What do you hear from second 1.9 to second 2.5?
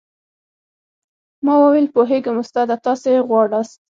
پوهېږم